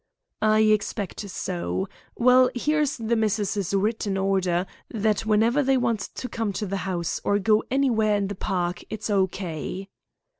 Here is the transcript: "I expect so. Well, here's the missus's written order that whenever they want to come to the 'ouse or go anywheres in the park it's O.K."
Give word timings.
"I 0.41 0.61
expect 0.61 1.29
so. 1.29 1.87
Well, 2.15 2.49
here's 2.55 2.97
the 2.97 3.15
missus's 3.15 3.71
written 3.75 4.17
order 4.17 4.65
that 4.89 5.27
whenever 5.27 5.61
they 5.61 5.77
want 5.77 5.99
to 6.15 6.27
come 6.27 6.51
to 6.53 6.65
the 6.65 6.81
'ouse 6.89 7.21
or 7.23 7.37
go 7.37 7.63
anywheres 7.69 8.17
in 8.17 8.27
the 8.27 8.33
park 8.33 8.81
it's 8.89 9.11
O.K." 9.11 9.89